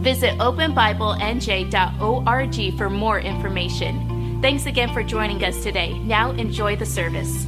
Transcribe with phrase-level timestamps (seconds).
[0.00, 4.38] Visit openbiblenj.org for more information.
[4.40, 5.98] Thanks again for joining us today.
[5.98, 7.44] Now enjoy the service.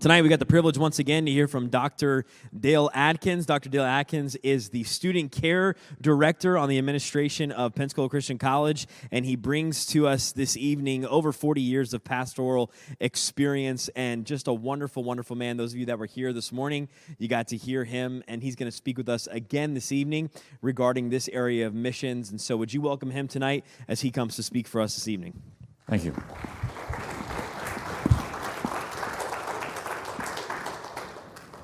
[0.00, 2.24] Tonight, we got the privilege once again to hear from Dr.
[2.58, 3.44] Dale Adkins.
[3.44, 3.68] Dr.
[3.68, 9.26] Dale Adkins is the student care director on the administration of Pensacola Christian College, and
[9.26, 14.54] he brings to us this evening over 40 years of pastoral experience and just a
[14.54, 15.58] wonderful, wonderful man.
[15.58, 18.56] Those of you that were here this morning, you got to hear him, and he's
[18.56, 20.30] going to speak with us again this evening
[20.62, 22.30] regarding this area of missions.
[22.30, 25.08] And so, would you welcome him tonight as he comes to speak for us this
[25.08, 25.42] evening?
[25.86, 26.14] Thank you.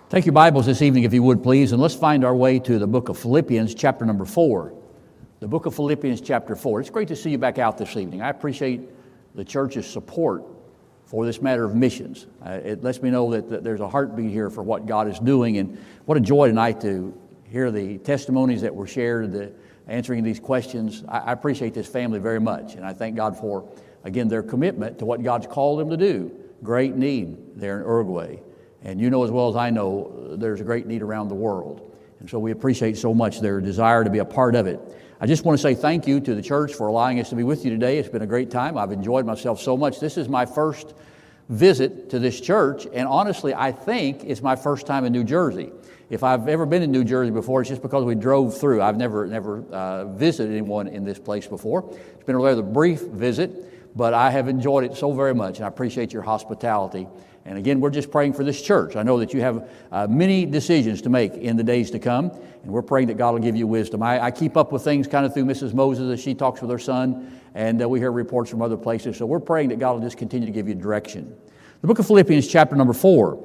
[0.09, 2.79] Take your Bibles this evening, if you would, please, and let's find our way to
[2.79, 4.73] the book of Philippians, chapter number four.
[5.41, 6.81] The book of Philippians, chapter four.
[6.81, 8.23] It's great to see you back out this evening.
[8.23, 8.83] I appreciate
[9.35, 10.45] the church's support
[11.07, 12.29] for this matter of missions.
[12.41, 15.19] Uh, it lets me know that, that there's a heartbeat here for what God is
[15.19, 17.13] doing, and what a joy tonight to
[17.43, 19.53] hear the testimonies that were shared, the
[19.89, 21.03] answering these questions.
[21.09, 23.69] I, I appreciate this family very much, and I thank God for,
[24.05, 26.31] again, their commitment to what God's called them to do.
[26.63, 28.39] Great need there in Uruguay.
[28.87, 31.93] And you know as well as I know, there's a great need around the world.
[32.21, 34.81] And so we appreciate so much their desire to be a part of it.
[35.21, 37.43] I just want to say thank you to the church for allowing us to be
[37.43, 37.99] with you today.
[37.99, 38.79] It's been a great time.
[38.79, 39.99] I've enjoyed myself so much.
[39.99, 40.95] This is my first
[41.49, 45.73] visit to this church, and honestly, I think it's my first time in New Jersey.
[46.09, 48.83] If I've ever been in New Jersey before, it's just because we drove through.
[48.83, 51.93] I've never, never uh, visited anyone in this place before.
[52.15, 55.65] It's been a rather brief visit, but I have enjoyed it so very much, and
[55.65, 57.09] I appreciate your hospitality
[57.47, 58.97] and again, we're just praying for this church.
[58.97, 62.33] I know that you have uh, many decisions to make in the days to come,
[62.63, 64.03] and we're praying that God will give you wisdom.
[64.03, 65.73] I, I keep up with things kind of through Mrs.
[65.73, 69.17] Moses as she talks with her son, and uh, we hear reports from other places.
[69.17, 71.37] So we're praying that God will just continue to give you direction.
[71.83, 73.43] The book of Philippians, chapter number four.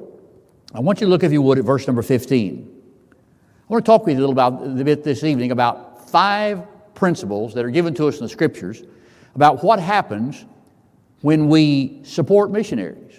[0.74, 2.82] I want you to look, if you would, at verse number 15.
[3.12, 6.66] I want to talk with you a little about a bit this evening about five
[6.94, 8.82] principles that are given to us in the scriptures
[9.34, 10.44] about what happens
[11.20, 13.11] when we support missionaries.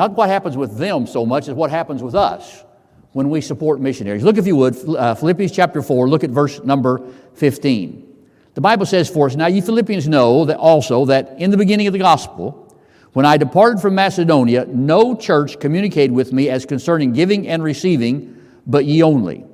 [0.00, 2.64] Not what happens with them so much as what happens with us
[3.12, 4.22] when we support missionaries.
[4.22, 8.06] Look, if you would, uh, Philippians chapter 4, look at verse number 15.
[8.54, 11.86] The Bible says for us, Now you Philippians know that also that in the beginning
[11.86, 12.74] of the gospel,
[13.12, 18.42] when I departed from Macedonia, no church communicated with me as concerning giving and receiving,
[18.66, 19.44] but ye only.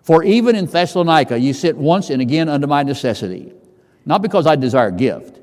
[0.00, 3.52] For even in Thessalonica ye sit once and again unto my necessity,
[4.06, 5.42] not because I desire gift,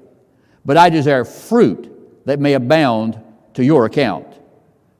[0.66, 3.22] but I desire fruit that may abound
[3.54, 4.29] to your account.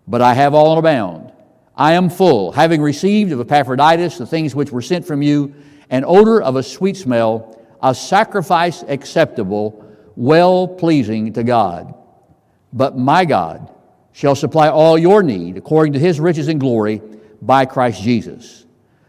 [0.10, 1.32] But I have all in abound.
[1.76, 5.54] I am full, having received of Epaphroditus the things which were sent from you,
[5.92, 11.94] an odor of a sweet smell, a sacrifice acceptable, well pleasing to God.
[12.74, 13.72] But my God
[14.12, 17.02] shall supply all your need according to his riches and glory
[17.42, 18.66] by Christ Jesus.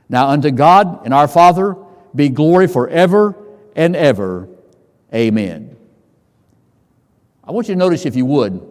[0.09, 1.77] Now unto God and our Father
[2.15, 3.35] be glory forever
[3.75, 4.49] and ever.
[5.15, 5.77] Amen.
[7.43, 8.70] I want you to notice, if you would,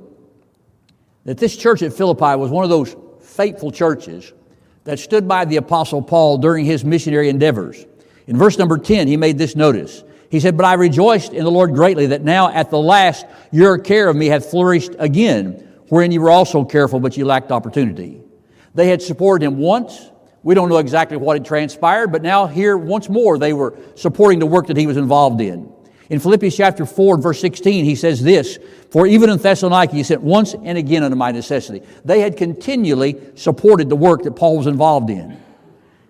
[1.26, 4.34] that this church at Philippi was one of those faithful churches
[4.84, 7.86] that stood by the Apostle Paul during his missionary endeavors.
[8.28, 10.04] In verse number 10, he made this notice.
[10.30, 13.78] He said, But I rejoiced in the Lord greatly that now at the last your
[13.78, 18.22] care of me hath flourished again, wherein you were also careful, but you lacked opportunity.
[18.76, 20.12] They had supported him once.
[20.44, 24.40] We don't know exactly what had transpired, but now here once more they were supporting
[24.40, 25.72] the work that he was involved in.
[26.10, 28.58] In Philippians chapter 4 verse 16, he says this,
[28.90, 31.86] For even in Thessalonica he sent once and again unto my necessity.
[32.04, 35.40] They had continually supported the work that Paul was involved in.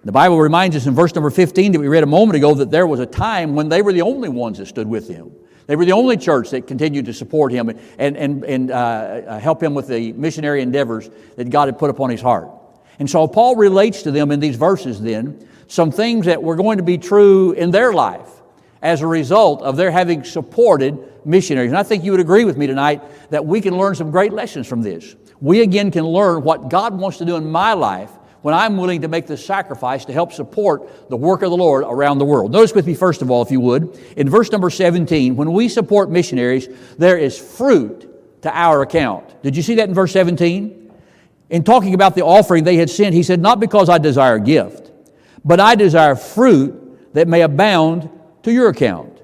[0.06, 2.72] The Bible reminds us in verse number 15 that we read a moment ago that
[2.72, 5.32] there was a time when they were the only ones that stood with him.
[5.68, 9.40] They were the only church that continued to support him and, and, and uh, uh
[9.40, 12.50] help him with the missionary endeavors that God had put upon his heart.
[12.98, 16.78] And so Paul relates to them in these verses then some things that were going
[16.78, 18.39] to be true in their life
[18.82, 21.72] as a result of their having supported missionaries.
[21.72, 24.34] And I think you would agree with me tonight that we can learn some great
[24.34, 25.16] lessons from this.
[25.42, 28.12] We again can learn what God wants to do in my life
[28.42, 31.84] when I'm willing to make the sacrifice to help support the work of the Lord
[31.86, 32.52] around the world.
[32.52, 35.68] Notice with me, first of all, if you would, in verse number 17, when we
[35.68, 39.42] support missionaries, there is fruit to our account.
[39.44, 40.92] Did you see that in verse 17?
[41.50, 44.92] In talking about the offering they had sent, he said, Not because I desire gift,
[45.44, 48.10] but I desire fruit that may abound
[48.44, 49.22] to your account.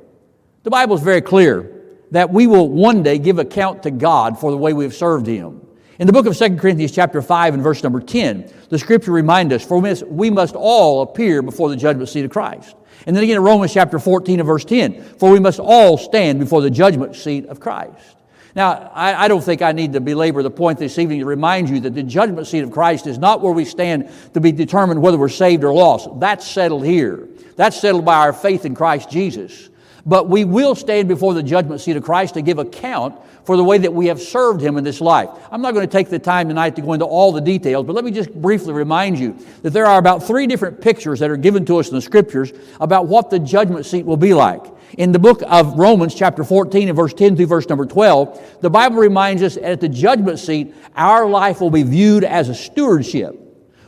[0.63, 1.71] The Bible is very clear
[2.11, 5.61] that we will one day give account to God for the way we've served Him.
[5.97, 9.53] In the book of 2 Corinthians chapter 5 and verse number 10, the scripture reminds
[9.53, 12.75] us, for we must all appear before the judgment seat of Christ.
[13.05, 16.39] And then again in Romans chapter 14 and verse 10, for we must all stand
[16.39, 18.14] before the judgment seat of Christ.
[18.55, 21.69] Now, I, I, don't think I need to belabor the point this evening to remind
[21.69, 25.01] you that the judgment seat of Christ is not where we stand to be determined
[25.01, 26.07] whether we're saved or lost.
[26.21, 27.27] That's settled here.
[27.57, 29.69] That's settled by our faith in Christ Jesus.
[30.07, 33.63] But we will stand before the judgment seat of Christ to give account for the
[33.63, 35.29] way that we have served Him in this life.
[35.51, 37.93] I'm not going to take the time tonight to go into all the details, but
[37.93, 41.37] let me just briefly remind you that there are about three different pictures that are
[41.37, 44.63] given to us in the Scriptures about what the judgment seat will be like.
[44.99, 48.69] In the book of Romans, chapter 14, and verse 10 through verse number 12, the
[48.69, 53.35] Bible reminds us at the judgment seat, our life will be viewed as a stewardship.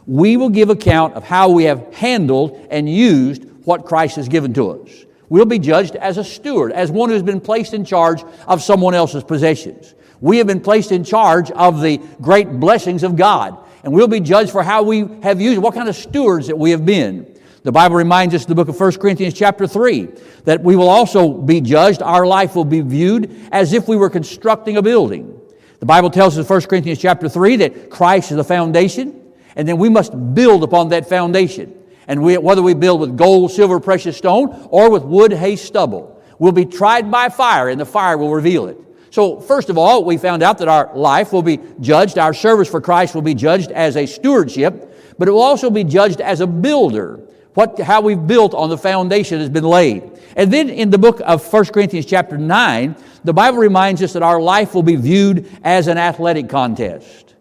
[0.08, 4.54] We will give account of how we have handled and used what Christ has given
[4.56, 5.06] to us.
[5.30, 8.94] We'll be judged as a steward, as one who's been placed in charge of someone
[8.94, 9.94] else's possessions.
[10.22, 14.20] We have been placed in charge of the great blessings of God, and we'll be
[14.20, 17.34] judged for how we have used, what kind of stewards that we have been.
[17.64, 20.08] The Bible reminds us in the book of 1 Corinthians chapter 3
[20.46, 24.10] that we will also be judged, our life will be viewed as if we were
[24.10, 25.38] constructing a building.
[25.80, 29.68] The Bible tells us in 1 Corinthians chapter 3 that Christ is the foundation, and
[29.68, 31.77] then we must build upon that foundation.
[32.08, 36.22] And we, whether we build with gold, silver, precious stone, or with wood, hay, stubble,
[36.40, 38.78] we'll be tried by fire, and the fire will reveal it.
[39.10, 42.70] So, first of all, we found out that our life will be judged, our service
[42.70, 46.40] for Christ will be judged as a stewardship, but it will also be judged as
[46.40, 47.22] a builder.
[47.54, 50.12] What, how we've built on the foundation has been laid.
[50.36, 54.22] And then in the book of 1 Corinthians, chapter 9, the Bible reminds us that
[54.22, 57.34] our life will be viewed as an athletic contest.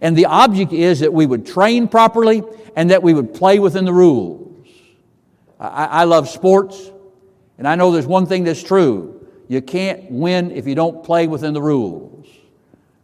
[0.00, 2.42] And the object is that we would train properly
[2.76, 4.68] and that we would play within the rules.
[5.58, 6.90] I, I love sports,
[7.58, 9.26] and I know there's one thing that's true.
[9.48, 12.26] You can't win if you don't play within the rules.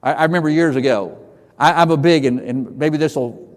[0.03, 1.19] I, I remember years ago,
[1.59, 3.49] I, am a big, and, and maybe this will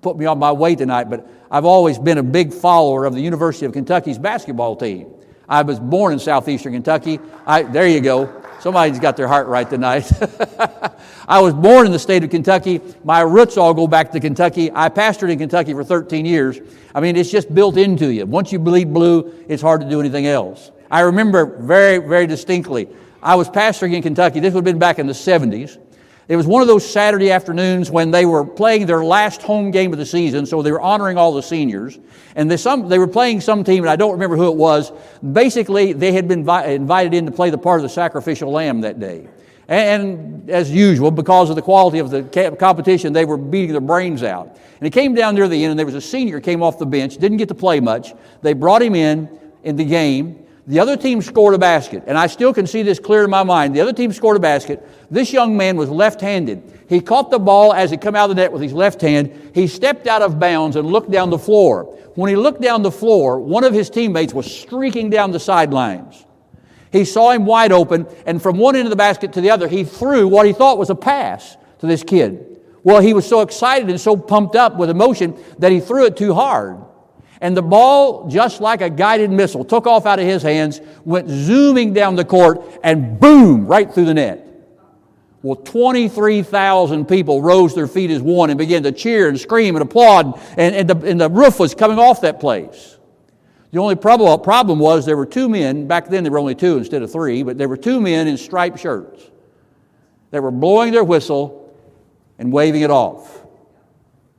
[0.00, 3.20] put me on my way tonight, but I've always been a big follower of the
[3.20, 5.12] University of Kentucky's basketball team.
[5.48, 7.18] I was born in southeastern Kentucky.
[7.44, 8.39] I, there you go.
[8.60, 10.10] Somebody's got their heart right tonight.
[11.28, 12.80] I was born in the state of Kentucky.
[13.04, 14.70] My roots all go back to Kentucky.
[14.74, 16.60] I pastored in Kentucky for 13 years.
[16.94, 18.26] I mean, it's just built into you.
[18.26, 20.72] Once you bleed blue, it's hard to do anything else.
[20.90, 22.88] I remember very, very distinctly.
[23.22, 24.40] I was pastoring in Kentucky.
[24.40, 25.78] This would have been back in the 70s.
[26.30, 29.92] It was one of those Saturday afternoons when they were playing their last home game
[29.92, 31.98] of the season, so they were honoring all the seniors.
[32.36, 34.92] And they, some, they were playing some team, and I don't remember who it was.
[35.32, 38.82] Basically, they had been vi- invited in to play the part of the sacrificial lamb
[38.82, 39.26] that day.
[39.66, 43.72] And, and as usual, because of the quality of the ca- competition, they were beating
[43.72, 44.56] their brains out.
[44.78, 46.86] And it came down near the end, and there was a senior came off the
[46.86, 48.14] bench, didn't get to play much.
[48.42, 49.28] They brought him in
[49.64, 50.46] in the game.
[50.70, 53.42] The other team scored a basket, and I still can see this clear in my
[53.42, 53.74] mind.
[53.74, 54.80] The other team scored a basket.
[55.10, 56.84] This young man was left-handed.
[56.88, 59.50] He caught the ball as it came out of the net with his left hand.
[59.52, 61.86] He stepped out of bounds and looked down the floor.
[62.14, 66.24] When he looked down the floor, one of his teammates was streaking down the sidelines.
[66.92, 69.66] He saw him wide open, and from one end of the basket to the other,
[69.66, 72.60] he threw what he thought was a pass to this kid.
[72.84, 76.16] Well, he was so excited and so pumped up with emotion that he threw it
[76.16, 76.80] too hard.
[77.40, 81.28] And the ball, just like a guided missile, took off out of his hands, went
[81.28, 84.46] zooming down the court, and boom, right through the net.
[85.42, 89.82] Well, 23,000 people rose their feet as one and began to cheer and scream and
[89.82, 92.98] applaud, and, and, the, and the roof was coming off that place.
[93.70, 96.76] The only problem, problem was there were two men, back then there were only two
[96.76, 99.30] instead of three, but there were two men in striped shirts.
[100.30, 101.74] They were blowing their whistle
[102.38, 103.46] and waving it off.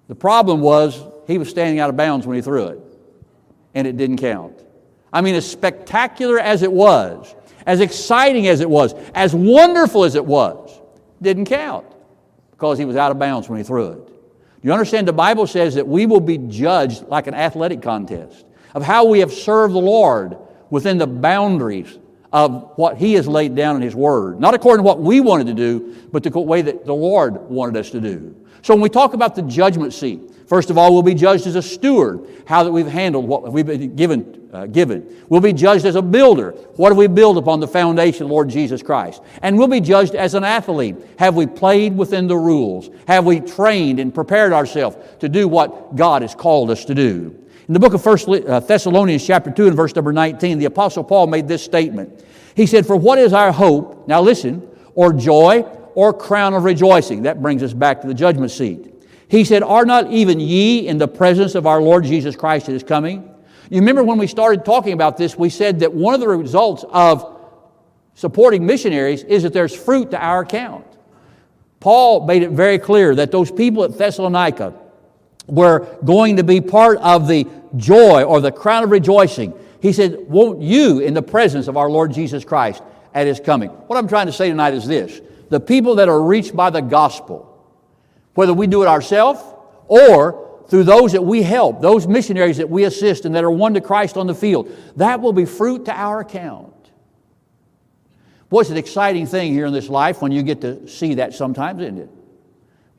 [0.08, 2.91] The problem was he was standing out of bounds when he threw it
[3.74, 4.63] and it didn't count.
[5.13, 7.36] I mean, as spectacular as it was,
[7.66, 10.80] as exciting as it was, as wonderful as it was,
[11.22, 11.86] didn't count
[12.51, 14.10] because he was out of bounds when he threw it.
[14.63, 15.08] You understand?
[15.08, 19.20] The Bible says that we will be judged like an athletic contest of how we
[19.20, 20.38] have served the Lord
[20.70, 21.98] within the boundaries
[22.32, 24.40] of what He has laid down in His Word.
[24.40, 27.78] Not according to what we wanted to do, but the way that the Lord wanted
[27.78, 28.36] us to do.
[28.62, 30.22] So when we talk about the judgment seat,
[30.52, 33.66] First of all, we'll be judged as a steward, how that we've handled what we've
[33.66, 34.50] been given.
[34.52, 35.24] Uh, given.
[35.30, 36.52] We'll be judged as a builder.
[36.76, 39.22] What have we built upon the foundation, of Lord Jesus Christ?
[39.42, 40.98] And we'll be judged as an athlete.
[41.18, 42.90] Have we played within the rules?
[43.08, 47.41] Have we trained and prepared ourselves to do what God has called us to do?
[47.72, 51.06] In the book of First uh, Thessalonians, chapter 2, and verse number 19, the Apostle
[51.06, 52.22] Paul made this statement.
[52.54, 54.10] He said, For what is our hope?
[54.10, 55.62] Now listen, or joy,
[55.96, 57.22] or crown of rejoicing?
[57.22, 58.94] That brings us back to the judgment seat.
[59.30, 62.74] He said, Are not even ye in the presence of our Lord Jesus Christ that
[62.74, 63.34] is coming?
[63.70, 66.84] You remember when we started talking about this, we said that one of the results
[66.90, 67.40] of
[68.16, 70.86] supporting missionaries is that there's fruit to our account.
[71.80, 74.74] Paul made it very clear that those people at Thessalonica
[75.48, 79.54] were going to be part of the joy or the crown of rejoicing.
[79.82, 83.70] He said, Won't you in the presence of our Lord Jesus Christ at his coming?
[83.70, 86.82] What I'm trying to say tonight is this the people that are reached by the
[86.82, 87.48] gospel,
[88.36, 89.42] whether we do it ourselves
[89.88, 93.74] or through those that we help, those missionaries that we assist and that are won
[93.74, 96.74] to Christ on the field, that will be fruit to our account.
[98.50, 101.34] Boy, it's an exciting thing here in this life when you get to see that
[101.34, 102.10] sometimes, isn't it?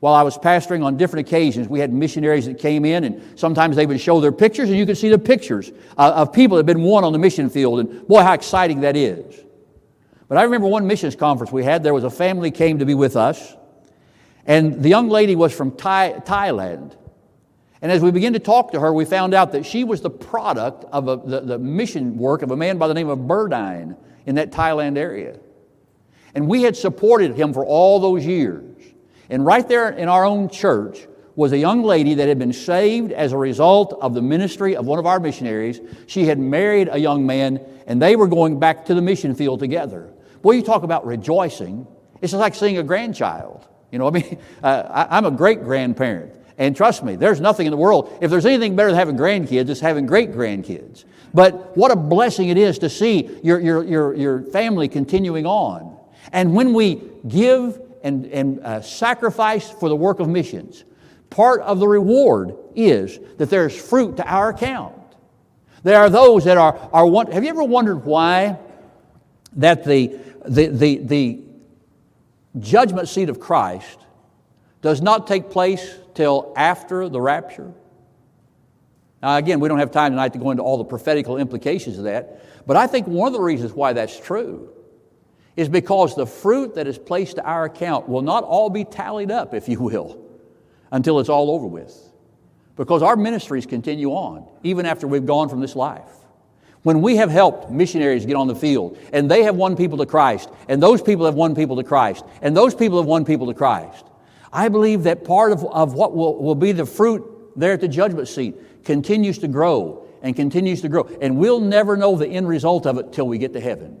[0.03, 3.77] While I was pastoring on different occasions, we had missionaries that came in, and sometimes
[3.77, 6.75] they would show their pictures, and you could see the pictures of people that had
[6.75, 9.45] been won on the mission field, and boy, how exciting that is.
[10.27, 12.95] But I remember one missions conference we had, there was a family came to be
[12.95, 13.55] with us,
[14.45, 16.97] and the young lady was from Thai, Thailand.
[17.81, 20.09] And as we began to talk to her, we found out that she was the
[20.09, 23.95] product of a, the, the mission work of a man by the name of Burdine
[24.25, 25.39] in that Thailand area.
[26.35, 28.72] And we had supported him for all those years.
[29.29, 33.11] And right there in our own church was a young lady that had been saved
[33.11, 35.81] as a result of the ministry of one of our missionaries.
[36.07, 39.59] She had married a young man, and they were going back to the mission field
[39.59, 40.13] together.
[40.41, 41.87] Boy, you talk about rejoicing.
[42.21, 43.67] It's just like seeing a grandchild.
[43.91, 46.33] You know, I mean, uh, I, I'm a great grandparent.
[46.57, 48.15] And trust me, there's nothing in the world.
[48.21, 51.03] If there's anything better than having grandkids, it's having great grandkids.
[51.33, 55.97] But what a blessing it is to see your, your, your, your family continuing on.
[56.31, 60.83] And when we give and, and uh, sacrifice for the work of missions,
[61.29, 64.95] part of the reward is that there's fruit to our account.
[65.83, 68.59] There are those that are, are have you ever wondered why
[69.53, 71.39] that the, the, the, the
[72.59, 73.99] judgment seat of Christ
[74.81, 77.71] does not take place till after the rapture?
[79.21, 82.03] Now, again, we don't have time tonight to go into all the prophetical implications of
[82.03, 84.73] that, but I think one of the reasons why that's true
[85.55, 89.31] is because the fruit that is placed to our account will not all be tallied
[89.31, 90.19] up, if you will,
[90.91, 91.95] until it's all over with.
[92.75, 96.09] Because our ministries continue on, even after we've gone from this life.
[96.81, 100.05] When we have helped missionaries get on the field, and they have won people to
[100.05, 103.47] Christ, and those people have won people to Christ, and those people have won people
[103.47, 104.05] to Christ,
[104.51, 107.23] I believe that part of, of what will, will be the fruit
[107.55, 111.09] there at the judgment seat continues to grow and continues to grow.
[111.21, 113.99] And we'll never know the end result of it till we get to heaven.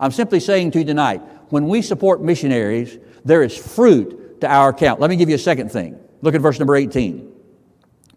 [0.00, 4.70] I'm simply saying to you tonight, when we support missionaries, there is fruit to our
[4.70, 5.00] account.
[5.00, 5.98] Let me give you a second thing.
[6.22, 7.32] Look at verse number 18.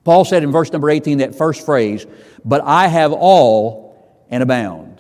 [0.04, 2.06] Paul said in verse number 18, that first phrase,
[2.44, 5.00] but I have all and abound.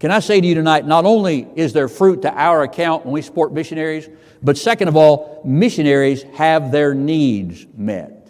[0.00, 3.12] Can I say to you tonight, not only is there fruit to our account when
[3.12, 4.08] we support missionaries,
[4.42, 8.28] but second of all, missionaries have their needs met.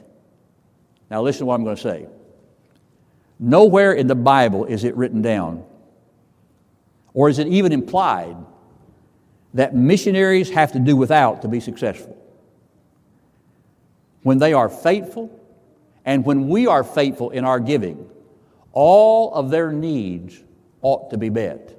[1.10, 2.06] Now, listen to what I'm going to say.
[3.38, 5.64] Nowhere in the Bible is it written down
[7.14, 8.36] or is it even implied
[9.54, 12.16] that missionaries have to do without to be successful?
[14.22, 15.30] When they are faithful
[16.04, 18.08] and when we are faithful in our giving,
[18.72, 20.42] all of their needs
[20.80, 21.78] ought to be met.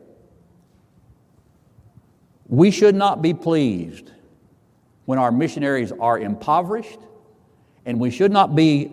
[2.47, 4.11] We should not be pleased
[5.05, 6.99] when our missionaries are impoverished,
[7.85, 8.91] and we should not be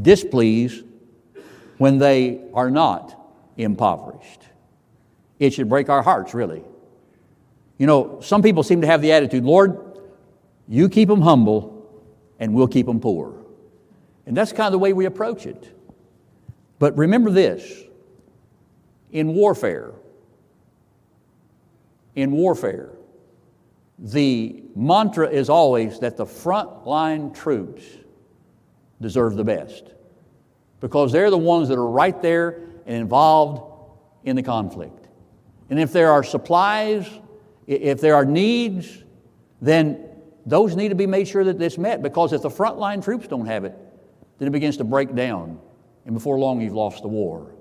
[0.00, 0.84] displeased
[1.78, 3.18] when they are not
[3.56, 4.45] impoverished.
[5.38, 6.62] It should break our hearts, really.
[7.78, 9.98] You know, some people seem to have the attitude, Lord,
[10.68, 11.86] you keep them humble
[12.38, 13.34] and we'll keep them poor.
[14.26, 15.72] And that's kind of the way we approach it.
[16.78, 17.82] But remember this
[19.12, 19.92] in warfare,
[22.14, 22.90] in warfare,
[23.98, 27.84] the mantra is always that the frontline troops
[29.00, 29.92] deserve the best
[30.80, 33.90] because they're the ones that are right there and involved
[34.24, 35.05] in the conflict.
[35.70, 37.08] And if there are supplies,
[37.66, 39.04] if there are needs,
[39.60, 40.08] then
[40.44, 43.46] those need to be made sure that it's met because if the frontline troops don't
[43.46, 43.74] have it,
[44.38, 45.58] then it begins to break down.
[46.04, 47.52] And before long, you've lost the war.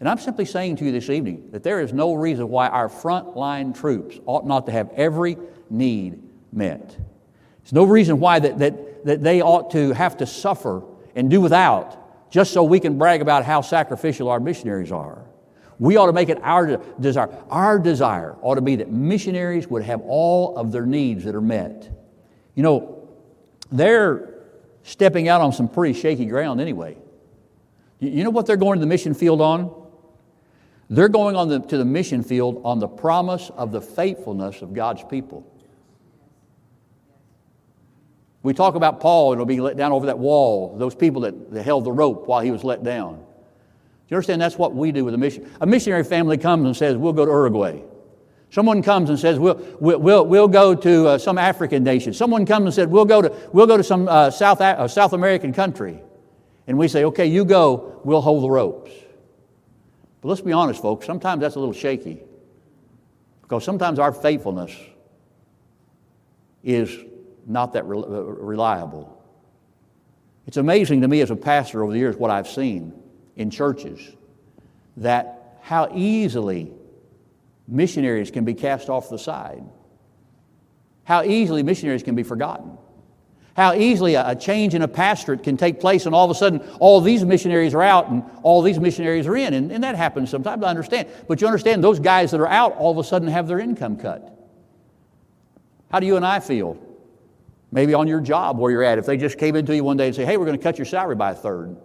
[0.00, 2.88] And I'm simply saying to you this evening that there is no reason why our
[2.88, 5.36] frontline troops ought not to have every
[5.70, 6.22] need
[6.52, 6.96] met.
[7.62, 10.82] There's no reason why that, that, that they ought to have to suffer
[11.14, 15.23] and do without just so we can brag about how sacrificial our missionaries are.
[15.78, 17.28] We ought to make it our desire.
[17.50, 21.40] Our desire ought to be that missionaries would have all of their needs that are
[21.40, 21.90] met.
[22.54, 23.08] You know,
[23.72, 24.34] they're
[24.84, 26.96] stepping out on some pretty shaky ground anyway.
[27.98, 29.82] You know what they're going to the mission field on?
[30.90, 34.74] They're going on the, to the mission field on the promise of the faithfulness of
[34.74, 35.50] God's people.
[38.42, 41.50] We talk about Paul, and it'll be let down over that wall, those people that,
[41.52, 43.24] that held the rope while he was let down.
[44.06, 44.42] Do you understand?
[44.42, 45.50] That's what we do with a mission.
[45.62, 47.80] A missionary family comes and says, We'll go to Uruguay.
[48.50, 52.12] Someone comes and says, We'll, we'll, we'll, we'll go to uh, some African nation.
[52.12, 55.14] Someone comes and says, We'll go to, we'll go to some uh, South, uh, South
[55.14, 56.02] American country.
[56.66, 58.90] And we say, Okay, you go, we'll hold the ropes.
[60.20, 62.20] But let's be honest, folks, sometimes that's a little shaky.
[63.40, 64.76] Because sometimes our faithfulness
[66.62, 66.94] is
[67.46, 69.18] not that uh, reliable.
[70.46, 72.92] It's amazing to me as a pastor over the years what I've seen
[73.36, 74.00] in churches
[74.96, 76.72] that how easily
[77.66, 79.64] missionaries can be cast off the side,
[81.04, 82.76] how easily missionaries can be forgotten,
[83.56, 86.60] how easily a, change in a pastorate can take place, and all of a sudden
[86.80, 89.54] all these missionaries are out and all these missionaries are in.
[89.54, 91.08] And, and that happens sometimes, I understand.
[91.28, 93.96] But you understand, those guys that are out all of a sudden have their income
[93.96, 94.30] cut.
[95.90, 96.78] How do you and I feel
[97.74, 100.06] Maybe on your job where you're at, if they just came into you one day
[100.06, 101.76] and say, hey, we're going to cut your salary by a third.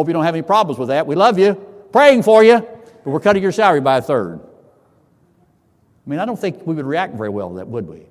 [0.00, 1.06] Hope you don't have any problems with that.
[1.06, 1.52] We love you,
[1.92, 4.40] praying for you, but we're cutting your salary by a third.
[4.40, 8.06] I mean, I don't think we would react very well to that, would we?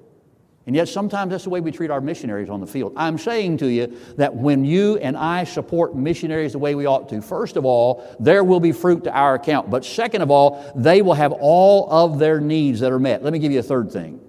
[0.67, 2.93] And yet, sometimes that's the way we treat our missionaries on the field.
[2.95, 7.09] I'm saying to you that when you and I support missionaries the way we ought
[7.09, 9.71] to, first of all, there will be fruit to our account.
[9.71, 13.23] But second of all, they will have all of their needs that are met.
[13.23, 14.21] Let me give you a third thing.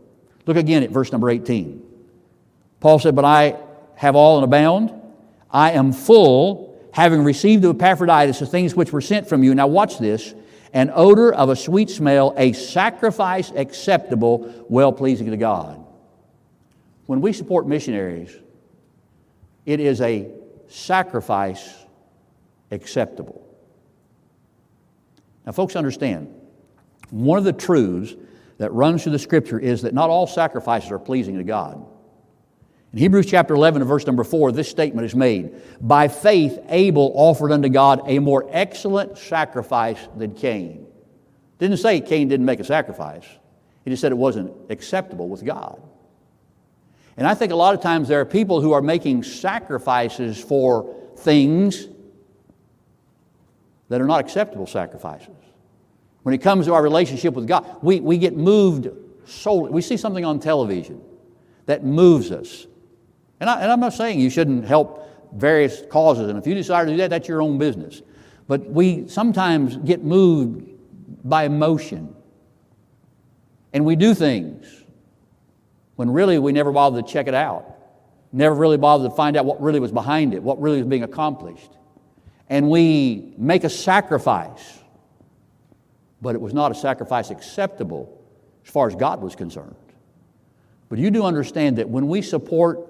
[0.46, 1.82] Look again at verse number 18.
[2.80, 3.58] Paul said, But I
[3.96, 4.94] have all and abound.
[5.50, 9.54] I am full, having received of Epaphroditus the things which were sent from you.
[9.54, 10.34] Now, watch this
[10.72, 15.84] an odor of a sweet smell, a sacrifice acceptable, well pleasing to God.
[17.06, 18.36] When we support missionaries,
[19.66, 20.30] it is a
[20.68, 21.74] sacrifice
[22.70, 23.44] acceptable.
[25.44, 26.32] Now, folks, understand
[27.10, 28.14] one of the truths
[28.58, 31.84] that runs through the scripture is that not all sacrifices are pleasing to God.
[32.92, 37.12] In Hebrews chapter 11 and verse number 4, this statement is made By faith, Abel
[37.14, 40.86] offered unto God a more excellent sacrifice than Cain.
[41.58, 43.24] Didn't say Cain didn't make a sacrifice,
[43.84, 45.80] he just said it wasn't acceptable with God.
[47.16, 50.96] And I think a lot of times there are people who are making sacrifices for
[51.18, 51.86] things
[53.88, 55.34] that are not acceptable sacrifices.
[56.22, 58.88] When it comes to our relationship with God, we, we get moved
[59.26, 59.70] solely.
[59.70, 61.02] We see something on television
[61.66, 62.66] that moves us.
[63.40, 66.84] And, I, and I'm not saying you shouldn't help various causes, and if you decide
[66.84, 68.02] to do that, that's your own business.
[68.46, 70.68] But we sometimes get moved
[71.24, 72.14] by emotion.
[73.72, 74.66] And we do things
[75.96, 77.76] when really we never bothered to check it out,
[78.32, 81.04] never really bothered to find out what really was behind it, what really was being
[81.04, 81.70] accomplished.
[82.48, 84.80] And we make a sacrifice,
[86.20, 88.20] but it was not a sacrifice acceptable
[88.64, 89.76] as far as God was concerned.
[90.88, 92.89] But you do understand that when we support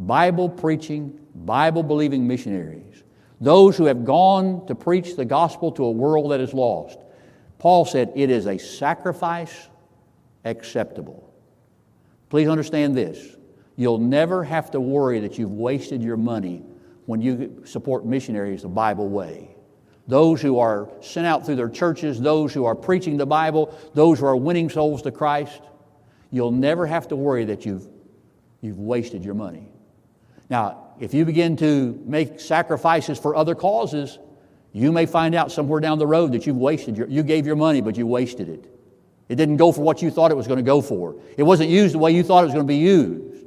[0.00, 3.04] Bible preaching, Bible believing missionaries,
[3.40, 6.98] those who have gone to preach the gospel to a world that is lost.
[7.58, 9.68] Paul said it is a sacrifice
[10.44, 11.32] acceptable.
[12.30, 13.36] Please understand this.
[13.76, 16.62] You'll never have to worry that you've wasted your money
[17.06, 19.54] when you support missionaries the Bible way.
[20.06, 24.18] Those who are sent out through their churches, those who are preaching the Bible, those
[24.18, 25.60] who are winning souls to Christ,
[26.30, 27.86] you'll never have to worry that you've,
[28.60, 29.69] you've wasted your money.
[30.50, 34.18] Now, if you begin to make sacrifices for other causes,
[34.72, 37.56] you may find out somewhere down the road that you've wasted your, you gave your
[37.56, 38.66] money, but you wasted it.
[39.28, 41.14] It didn't go for what you thought it was going to go for.
[41.36, 43.46] It wasn't used the way you thought it was going to be used.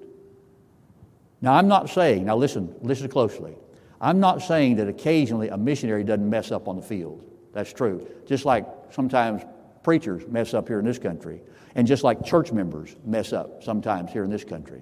[1.41, 3.55] Now, I'm not saying, now listen, listen closely.
[3.99, 7.25] I'm not saying that occasionally a missionary doesn't mess up on the field.
[7.51, 8.07] That's true.
[8.25, 9.43] Just like sometimes
[9.83, 11.41] preachers mess up here in this country,
[11.75, 14.81] and just like church members mess up sometimes here in this country.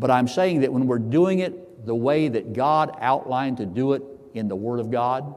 [0.00, 3.92] But I'm saying that when we're doing it the way that God outlined to do
[3.92, 5.34] it in the Word of God,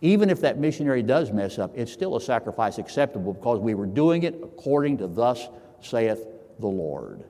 [0.00, 3.86] even if that missionary does mess up, it's still a sacrifice acceptable because we were
[3.86, 5.48] doing it according to thus
[5.80, 6.24] saith
[6.60, 7.24] the Lord.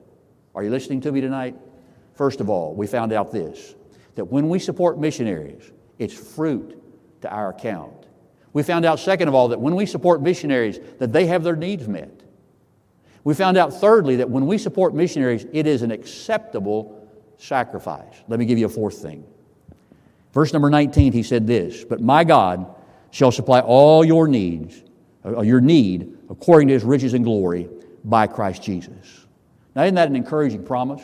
[0.53, 1.55] Are you listening to me tonight?
[2.13, 3.73] First of all, we found out this
[4.13, 6.81] that when we support missionaries, it's fruit
[7.21, 8.05] to our account.
[8.53, 11.55] We found out, second of all, that when we support missionaries, that they have their
[11.55, 12.14] needs met.
[13.25, 18.13] We found out, thirdly, that when we support missionaries, it is an acceptable sacrifice.
[18.27, 19.25] Let me give you a fourth thing.
[20.31, 22.73] Verse number 19, he said this But my God
[23.09, 24.83] shall supply all your needs,
[25.25, 27.67] uh, your need, according to his riches and glory
[28.03, 29.25] by Christ Jesus.
[29.75, 31.01] Now, isn't that an encouraging promise?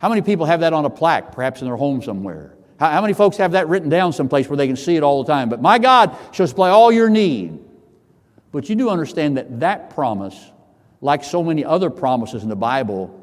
[0.00, 2.56] How many people have that on a plaque, perhaps in their home somewhere?
[2.80, 5.22] How, how many folks have that written down someplace where they can see it all
[5.22, 5.48] the time?
[5.48, 7.56] But my God shall supply all your need.
[8.50, 10.50] But you do understand that that promise
[11.00, 13.16] like so many other promises in the Bible,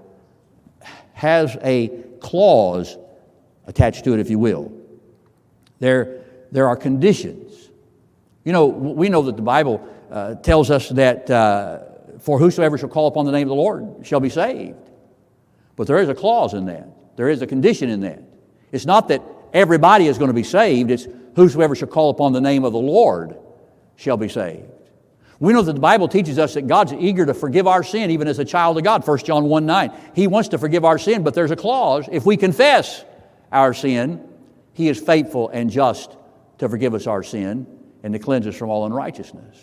[1.14, 2.98] has a clause
[3.66, 4.72] attached to it, if you will.
[5.80, 7.70] There, there are conditions.
[8.44, 11.80] You know, we know that the Bible uh, tells us that uh,
[12.20, 14.90] for whosoever shall call upon the name of the Lord shall be saved.
[15.76, 16.88] But there is a clause in that,
[17.18, 18.22] there is a condition in that.
[18.72, 19.22] It's not that
[19.54, 22.80] everybody is going to be saved, it's whosoever shall call upon the name of the
[22.80, 23.38] Lord
[23.96, 24.72] shall be saved.
[25.40, 28.28] We know that the Bible teaches us that God's eager to forgive our sin, even
[28.28, 29.08] as a child of God.
[29.08, 29.92] 1 John 1 9.
[30.16, 32.10] He wants to forgive our sin, but there's a clause.
[32.12, 33.06] If we confess
[33.52, 34.28] our sin,
[34.74, 36.18] He is faithful and just
[36.58, 37.68] to forgive us our sin
[38.04, 39.58] and to cleanse us from all unrighteousness.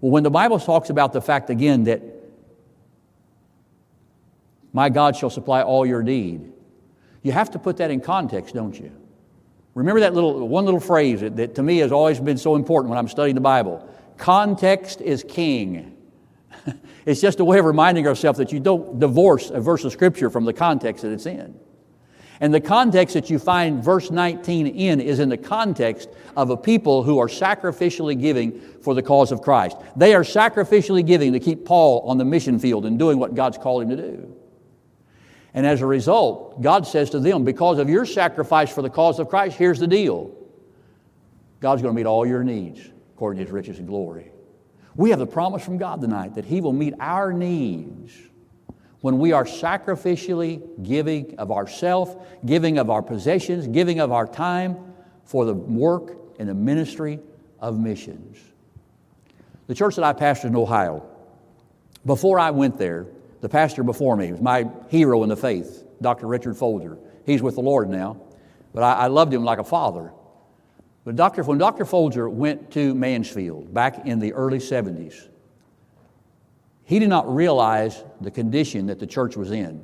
[0.00, 2.02] Well, when the Bible talks about the fact again that
[4.72, 6.52] my God shall supply all your need,
[7.22, 8.92] you have to put that in context, don't you?
[9.74, 12.90] Remember that little one little phrase that, that to me has always been so important
[12.90, 13.88] when I'm studying the Bible.
[14.22, 15.96] Context is king.
[17.06, 20.30] it's just a way of reminding ourselves that you don't divorce a verse of Scripture
[20.30, 21.58] from the context that it's in.
[22.38, 26.56] And the context that you find verse 19 in is in the context of a
[26.56, 29.76] people who are sacrificially giving for the cause of Christ.
[29.96, 33.58] They are sacrificially giving to keep Paul on the mission field and doing what God's
[33.58, 34.36] called him to do.
[35.52, 39.18] And as a result, God says to them, Because of your sacrifice for the cause
[39.18, 40.30] of Christ, here's the deal
[41.58, 42.91] God's going to meet all your needs
[43.22, 44.32] according to his riches and glory.
[44.96, 48.12] We have the promise from God tonight that he will meet our needs
[49.00, 54.76] when we are sacrificially giving of ourself, giving of our possessions, giving of our time
[55.24, 57.20] for the work and the ministry
[57.60, 58.38] of missions.
[59.68, 61.06] The church that I pastored in Ohio,
[62.04, 63.06] before I went there,
[63.40, 66.26] the pastor before me was my hero in the faith, Dr.
[66.26, 66.98] Richard Folger.
[67.24, 68.20] He's with the Lord now,
[68.74, 70.12] but I, I loved him like a father.
[71.04, 71.84] But Dr., when Dr.
[71.84, 75.28] Folger went to Mansfield back in the early 70s,
[76.84, 79.82] he did not realize the condition that the church was in.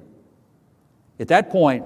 [1.18, 1.85] At that point,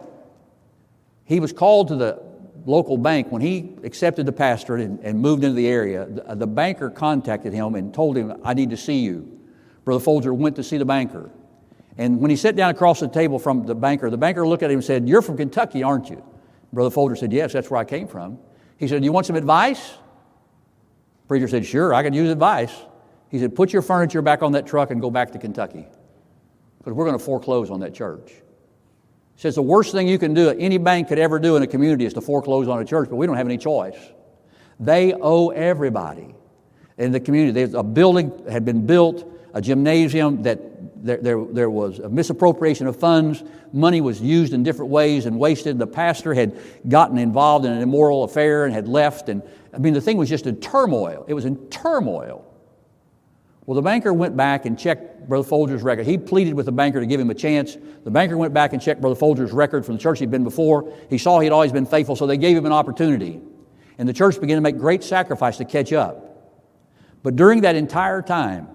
[1.24, 2.22] he was called to the
[2.66, 6.06] local bank when he accepted the pastorate and, and moved into the area.
[6.06, 9.40] The, uh, the, banker contacted him and told him, I need to see you.
[9.84, 11.30] Brother Folger went to see the banker.
[11.98, 14.70] And when he sat down across the table from the banker, the banker looked at
[14.70, 16.24] him and said, You're from Kentucky, aren't you?
[16.72, 18.38] Brother Folger said, Yes, that's where I came from.
[18.82, 19.92] He said, You want some advice?
[21.28, 22.72] Preacher said, Sure, I can use advice.
[23.28, 25.86] He said, Put your furniture back on that truck and go back to Kentucky
[26.78, 28.32] because we're going to foreclose on that church.
[29.36, 31.66] He says, The worst thing you can do, any bank could ever do in a
[31.68, 33.94] community is to foreclose on a church, but we don't have any choice.
[34.80, 36.34] They owe everybody
[36.98, 37.52] in the community.
[37.52, 42.86] There's a building had been built, a gymnasium that there, there, there, was a misappropriation
[42.86, 43.42] of funds.
[43.72, 45.78] Money was used in different ways and wasted.
[45.78, 49.28] The pastor had gotten involved in an immoral affair and had left.
[49.28, 49.42] And
[49.74, 51.24] I mean, the thing was just in turmoil.
[51.26, 52.48] It was in turmoil.
[53.66, 56.06] Well, the banker went back and checked Brother Folger's record.
[56.06, 57.76] He pleaded with the banker to give him a chance.
[58.04, 60.92] The banker went back and checked Brother Folger's record from the church he'd been before.
[61.10, 63.40] He saw he'd always been faithful, so they gave him an opportunity.
[63.98, 66.28] And the church began to make great sacrifice to catch up.
[67.22, 68.68] But during that entire time,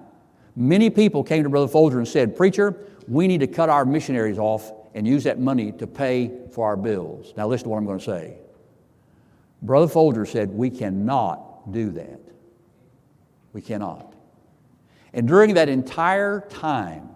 [0.58, 2.76] many people came to Brother Folger and said, Preacher,
[3.08, 6.76] we need to cut our missionaries off and use that money to pay for our
[6.76, 7.34] bills.
[7.38, 8.38] Now, listen to what I'm going to say.
[9.62, 12.20] Brother Folger said, We cannot do that.
[13.54, 14.14] We cannot.
[15.14, 17.10] And during that entire time,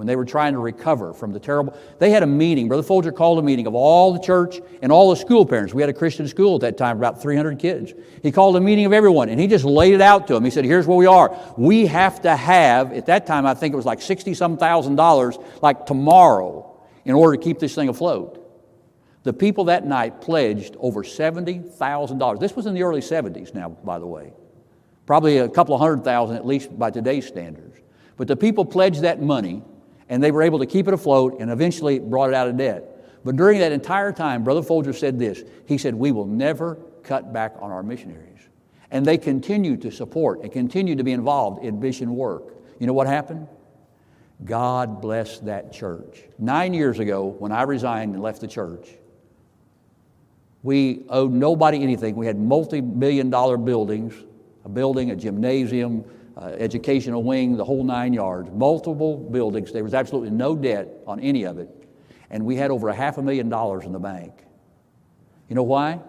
[0.00, 2.68] when they were trying to recover from the terrible, they had a meeting.
[2.68, 5.72] Brother Folger called a meeting of all the church and all the school parents.
[5.72, 7.92] We had a Christian school at that time, about 300 kids.
[8.22, 10.42] He called a meeting of everyone and he just laid it out to them.
[10.42, 11.38] He said, Here's where we are.
[11.56, 14.96] We have to have, at that time, I think it was like 60 some thousand
[14.96, 18.36] dollars, like tomorrow, in order to keep this thing afloat.
[19.22, 22.40] The people that night pledged over $70,000.
[22.40, 24.32] This was in the early 70s now, by the way
[25.10, 27.76] probably a couple of hundred thousand at least by today's standards.
[28.16, 29.60] But the people pledged that money
[30.10, 32.84] and they were able to keep it afloat and eventually brought it out of debt.
[33.24, 37.32] But during that entire time, Brother Folger said this He said, We will never cut
[37.32, 38.26] back on our missionaries.
[38.90, 42.54] And they continued to support and continued to be involved in mission work.
[42.80, 43.46] You know what happened?
[44.44, 46.24] God blessed that church.
[46.38, 48.88] Nine years ago, when I resigned and left the church,
[50.62, 52.16] we owed nobody anything.
[52.16, 54.14] We had multi million dollar buildings
[54.64, 56.04] a building, a gymnasium,
[56.36, 59.72] uh, educational wing, the whole nine yards, multiple buildings.
[59.72, 61.68] There was absolutely no debt on any of it.
[62.30, 64.32] And we had over a half a million dollars in the bank.
[65.48, 66.00] You know why?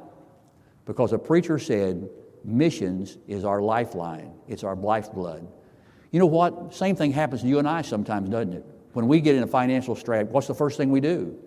[0.86, 2.10] Because a preacher said,
[2.44, 5.48] missions is our lifeline, it's our lifeblood.
[6.12, 6.74] You know what?
[6.74, 8.66] Same thing happens to you and I sometimes, doesn't it?
[8.94, 11.38] When we get in a financial strap, what's the first thing we do?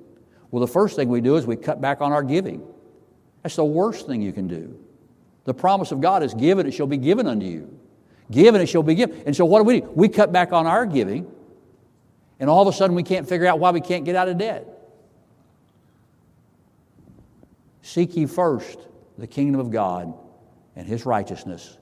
[0.51, 2.67] Well, the first thing we do is we cut back on our giving.
[3.43, 4.79] That's the worst thing you can do.
[5.45, 7.79] The promise of God is given, it shall be given unto you.
[8.31, 9.23] Give and it shall be given.
[9.27, 9.91] And so what do we do?
[9.95, 11.31] We cut back on our giving,
[12.41, 14.39] and all of a sudden we can't figure out why we can't get out of
[14.39, 14.67] debt.
[17.83, 18.79] Seek ye first
[19.19, 20.15] the kingdom of God
[20.75, 21.77] and his righteousness,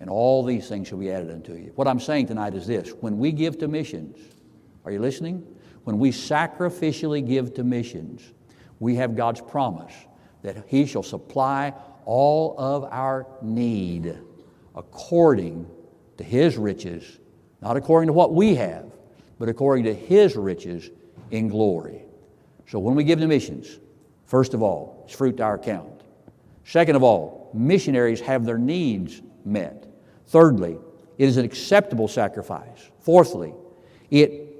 [0.00, 1.72] and all these things shall be added unto you.
[1.74, 4.16] What I'm saying tonight is this when we give to missions,
[4.84, 5.44] are you listening?
[5.84, 8.32] When we sacrificially give to missions,
[8.78, 9.92] we have God's promise
[10.42, 14.16] that he shall supply all of our need
[14.76, 15.68] according
[16.18, 17.18] to His riches,
[17.60, 18.86] not according to what we have,
[19.38, 20.90] but according to His riches
[21.30, 22.02] in glory.
[22.68, 23.78] So when we give to missions,
[24.26, 26.02] first of all, it's fruit to our account.
[26.64, 29.86] Second of all, missionaries have their needs met.
[30.26, 30.76] Thirdly,
[31.16, 32.90] it is an acceptable sacrifice.
[33.00, 33.54] Fourthly,
[34.10, 34.54] it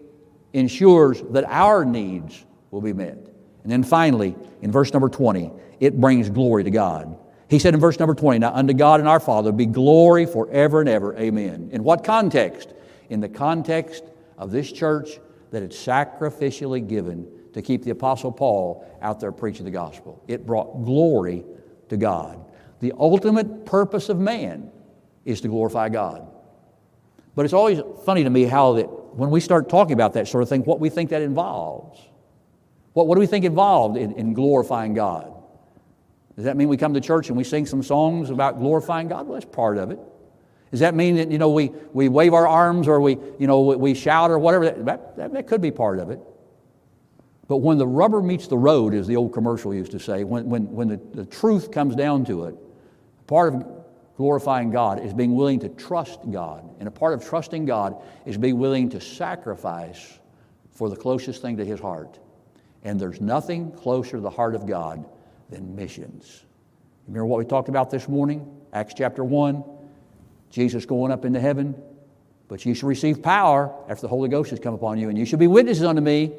[0.55, 3.19] ensures that our needs will be met.
[3.63, 7.19] And then finally, in verse number 20, it brings glory to God.
[7.49, 10.81] He said in verse number 20, Now unto God and our Father be glory forever
[10.81, 11.17] and ever.
[11.17, 11.71] Amen.
[11.73, 12.75] In what context?
[13.09, 14.05] In the context
[14.37, 15.19] of this church
[15.51, 20.23] that it's sacrificially given to keep the Apostle Paul out there preaching the gospel.
[20.29, 21.45] It brought glory
[21.89, 22.45] to God.
[22.81, 24.71] The ultimate purpose of man
[25.25, 26.29] is to glorify God.
[27.35, 28.85] But it's always funny to me how that
[29.15, 32.01] when we start talking about that sort of thing, what we think that involves.
[32.93, 35.33] What, what do we think involved in, in glorifying God?
[36.39, 39.27] Does that mean we come to church and we sing some songs about glorifying God?
[39.27, 39.99] Well, that's part of it.
[40.71, 43.61] Does that mean that, you know, we, we wave our arms or we, you know,
[43.61, 44.71] we shout or whatever?
[44.71, 46.21] That, that, that could be part of it.
[47.49, 50.49] But when the rubber meets the road, as the old commercial used to say, when,
[50.49, 52.55] when, when the, the truth comes down to it,
[53.27, 53.67] part of
[54.17, 56.71] glorifying God is being willing to trust God.
[56.79, 60.21] And a part of trusting God is being willing to sacrifice
[60.71, 62.21] for the closest thing to His heart.
[62.85, 65.05] And there's nothing closer to the heart of God
[65.51, 66.45] than missions.
[67.07, 68.47] Remember what we talked about this morning?
[68.73, 69.65] Acts chapter 1.
[70.51, 71.75] Jesus going up into heaven.
[72.49, 75.25] But you shall receive power after the Holy Ghost has come upon you, and you
[75.27, 76.33] shall be witnesses unto me.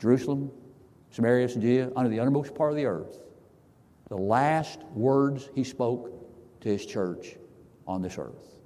[0.00, 0.50] Jerusalem,
[1.10, 3.22] Samaria, Judea, unto the uttermost part of the earth.
[4.08, 6.12] The last words he spoke
[6.60, 7.36] to his church
[7.86, 8.60] on this earth.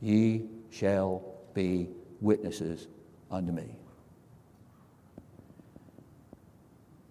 [0.00, 1.22] Ye shall
[1.54, 1.88] be
[2.20, 2.88] witnesses
[3.30, 3.76] unto me.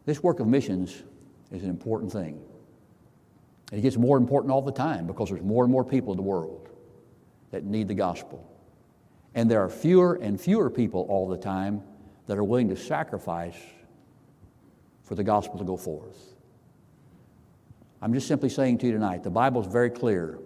[0.10, 1.04] This work of missions
[1.52, 2.42] is an important thing.
[3.72, 6.24] It gets more important all the time because there's more and more people in the
[6.24, 6.68] world
[7.52, 8.52] that need the gospel.
[9.36, 11.84] And there are fewer and fewer people all the time
[12.26, 13.60] that are willing to sacrifice
[15.04, 16.18] for the gospel to go forth.
[18.02, 20.40] I'm just simply saying to you tonight the Bible is very clear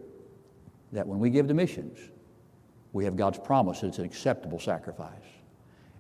[0.92, 1.98] that when we give to missions,
[2.92, 5.24] we have God's promise that it's an acceptable sacrifice.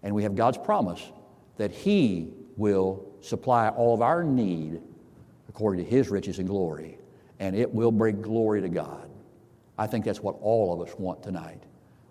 [0.02, 1.14] And we have God's promise
[1.56, 4.82] that He will supply all of our need
[5.50, 6.98] according to His riches and glory,
[7.40, 9.10] and it will bring glory to God.
[9.78, 11.64] I think that's what all of us want tonight.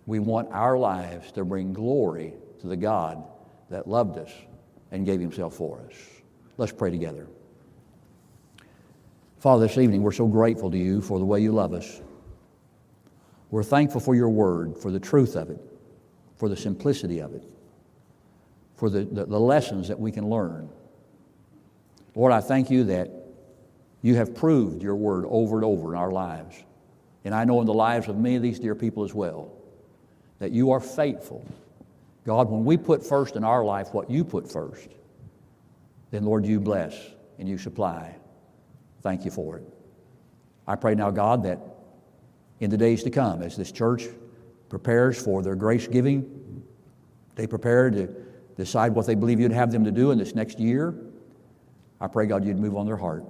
[0.07, 3.23] We want our lives to bring glory to the God
[3.71, 4.31] that loved us
[4.91, 5.95] and gave Himself for us.
[6.57, 7.27] Let's pray together.
[9.39, 12.01] Father, this evening we're so grateful to you for the way you love us.
[13.51, 15.61] We're thankful for your word, for the truth of it,
[16.37, 17.45] for the simplicity of it,
[18.77, 20.69] for the, the, the lessons that we can learn.
[22.15, 23.11] Lord, I thank you that
[24.03, 26.63] you have proved your word over and over in our lives.
[27.25, 29.53] And I know in the lives of many of these dear people as well,
[30.41, 31.45] that you are faithful.
[32.27, 34.89] God, when we put first in our life what you put first,
[36.11, 36.95] then Lord, you bless
[37.39, 38.15] and you supply.
[39.03, 39.65] Thank you for it.
[40.67, 41.59] I pray now, God, that
[42.61, 44.05] in the days to come, as this church
[44.69, 46.63] prepares for their grace giving,
[47.35, 48.09] they prepare to
[48.57, 50.95] decide what they believe you'd have them to do in this next year.
[52.03, 53.25] I pray, God, you'd move on their heart.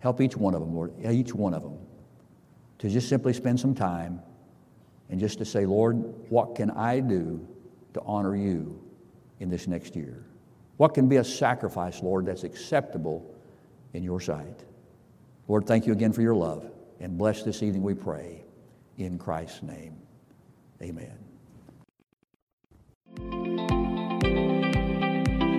[0.00, 1.78] Help each one of them, Lord, each one of them,
[2.78, 4.20] to just simply spend some time
[5.08, 5.96] and just to say, Lord,
[6.28, 7.46] what can I do
[7.94, 8.82] to honor you
[9.38, 10.24] in this next year?
[10.78, 13.32] What can be a sacrifice, Lord, that's acceptable
[13.94, 14.64] in your sight?
[15.46, 16.68] Lord, thank you again for your love.
[16.98, 18.42] And bless this evening, we pray.
[18.98, 19.96] In Christ's name,
[20.82, 21.25] amen.